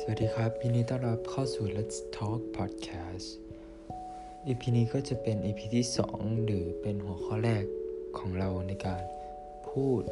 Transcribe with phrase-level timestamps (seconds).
[0.00, 3.28] สวัสดีครับยินดีต้อนรับเข้าสู่ Let's Talk Podcast
[4.46, 7.64] EP นี้ก็จะเป็น EP ที่ 2 หรือเป็นหัวข้อแรก
[8.18, 9.02] ของเราในการ
[9.68, 10.02] พูด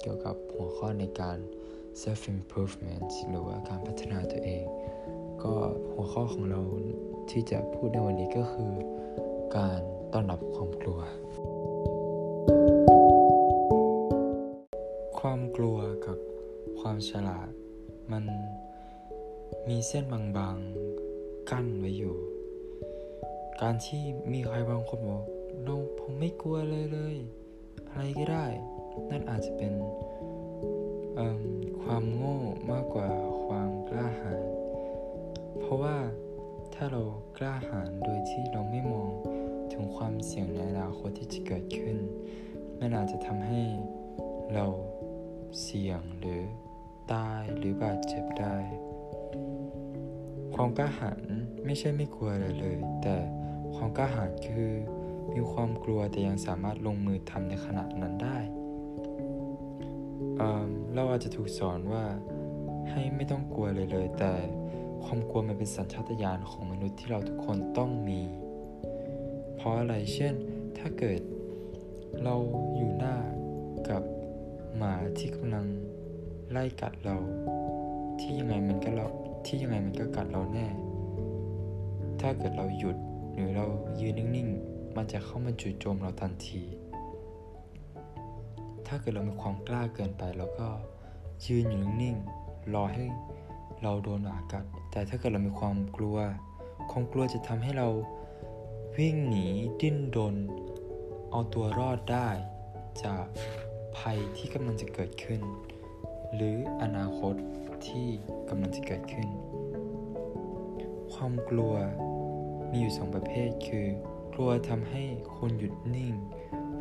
[0.00, 1.38] เกี่ยวกับหัวข้อในการ
[2.02, 4.64] self improvement หรือว่าการพัฒนาตัวเอง
[5.42, 5.54] ก็
[5.92, 6.60] หัวข้อของเรา
[7.30, 8.72] ที่จะพูดในวันนี้ก็คือ
[9.56, 9.80] การ
[10.12, 11.00] ต้อนรับความกลัว
[15.18, 16.18] ความกลัวกับ
[16.80, 17.50] ความฉลาด
[18.12, 18.24] มัน
[19.68, 22.16] มีเส้นบางๆ กั้นไว้อยู่
[23.60, 24.02] การที่
[24.32, 25.22] มีใครบางคนบอก
[25.62, 27.16] โนผมไม่กลัวเลยเลย
[27.88, 28.46] อะไรก็ได้
[29.10, 29.72] นั่นอาจจะเป็น
[31.82, 32.38] ความโง่
[32.70, 33.08] มากกว่า
[33.44, 34.42] ความกล้าหาญ
[35.58, 35.96] เพราะว่า
[36.74, 37.02] ถ้าเรา
[37.38, 39.10] กล้าหาญโดยที่เราไม่มอง
[39.72, 41.96] ถึงความเสี่ยงในอนาคตที่จะเกิดขึ้น
[42.78, 43.62] มันอาจจะทำให้
[44.54, 44.66] เรา
[45.62, 46.42] เสี่ยงหรือ
[47.12, 48.56] ตายหรือบาดเจ็บได้
[50.54, 51.20] ความกล้าหาญ
[51.64, 53.16] ไม่ใช่ไม่กลัวอะไรเลย แต่
[53.74, 54.70] ความกล้าหาญคือ
[55.34, 58.38] มีความกลัวแต่ยังสามารถลงมือทำในขณะนั้นได้
[60.36, 62.04] เเราอาจจะถูกสอนว่า
[62.90, 64.32] ให้ไม่ต้องกลัวเลยเลย แต่
[65.04, 68.20] ความกลัวมันเป็นสัญชาตญาณของมนุษย์ที่เราทุกคนต้องมี
[69.56, 70.34] เพราะอะไรเช่น
[70.78, 71.20] ถ้าเกิด
[72.24, 72.34] เรา
[72.76, 73.16] อยู่หน้า
[73.88, 74.02] กับ
[74.76, 75.66] หมาที่กำลัง
[76.50, 77.16] ไล่กัดเรา
[78.20, 79.08] ที่ยังไงมันก็เรา
[79.46, 80.66] ที่ยังไงมันก็กัดเราแน่
[82.20, 82.96] ถ้าเกิดเราหยุด
[83.32, 83.66] หรือเรา
[84.00, 86.62] ยืนนิ่งๆ มันจะเข้ามาจู่โจมเราทันที
[88.86, 90.68] ถ้าเกิดเรามีความกล้าเกินไปเราก็
[91.46, 93.04] ยืนอยู่นิ่งๆ รอให้
[93.82, 96.18] เราโดนหมากัด แต่ถ้าเกิดเรามีความกลัว
[96.90, 97.88] ความกลัวจะทำให้เรา
[98.98, 99.46] วิ่งหนี
[99.80, 100.36] ดิ้นรน
[101.30, 102.28] เอาตัวรอดได้
[103.04, 103.24] จาก
[103.96, 105.40] ภัยที่กำลังจะเกิดขึ้น
[106.34, 107.34] หรืออนาคต
[107.88, 108.08] ที่
[108.48, 109.28] กำลังจะเกิดขึ้น
[111.14, 111.74] ความกลัว
[112.70, 113.86] มีอยู่สองประเภทคือ
[114.32, 115.02] กลัวทำให้
[115.36, 116.12] คนหยุดนิ่ง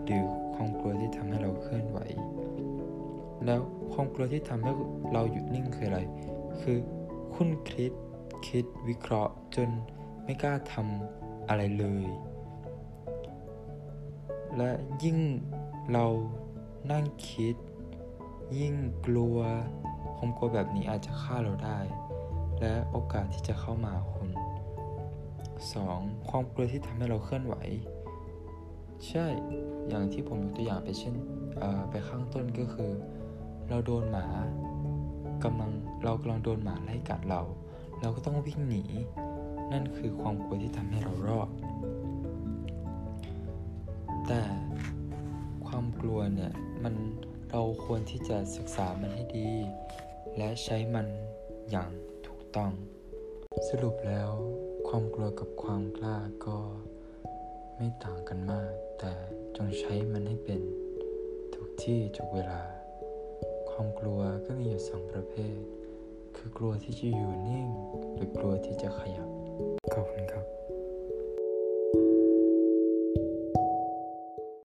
[0.06, 0.23] หรือ
[0.53, 2.00] ความกลัวที่ทำให้เราเคลื่อนไหว
[3.45, 3.61] แล้ว
[3.94, 4.72] ความกลัวที่ทำให้
[5.13, 6.00] เราหยุดนิ่งคืออะไร
[6.61, 6.78] คือ
[7.34, 7.91] คุณคิด
[8.47, 9.69] คิดวิเคราะห์จน
[10.23, 12.06] ไม่กล้าทำอะไรเลย
[14.57, 14.72] และ
[15.03, 15.19] ยิ่ง
[15.91, 16.06] เรา
[16.91, 17.56] นั่งคิด
[18.57, 18.75] ยิ่ง
[19.06, 19.38] กลัว
[20.17, 21.79] ความกลัวแบบนี้อาจจะฆ่าเราได้
[22.59, 24.29] และโอกาสที่จะเข้ามาคุณ
[25.09, 26.29] 2.
[26.29, 27.56] ความกลัวที่ทำให้เราเคลื่อนไหว
[29.07, 29.25] ใช่
[29.90, 31.16] อย่างที่ผมยกตัวอย่างไปเช่น
[31.90, 32.91] ไปข้างต้นก็คือ
[33.69, 34.28] เราโดนหมา
[35.44, 35.72] กำลัง
[36.03, 37.41] เรากำลังโดนหมาไล่กัดเรา
[38.01, 38.84] เราก็ต้องวิ่งหนี
[39.72, 41.50] นั่นคือความกลัวที่ทำให้เรารอด
[47.53, 49.51] เราควรที่จะศึกษามันให้ดี
[50.38, 51.07] และใช้มัน
[51.69, 51.91] อย่าง
[52.25, 52.72] ถูกต้อง
[53.67, 54.31] สรุปแล้ว
[54.88, 56.57] ความกลัวกับความกล้าก็
[57.75, 59.13] ไม่ต่างกันมาก แต่
[59.56, 60.61] จงใช้มันให้เป็น
[61.53, 62.61] ทุกที่ทุกเวลา
[63.69, 65.57] ความกลัวก็มีอยู่สองประเภท
[66.35, 67.67] คือกลัวที่จะอยู่นิ่ง
[68.13, 69.29] หรือกลัวที่จะขยับ
[69.94, 70.60] ขอบคุณครับ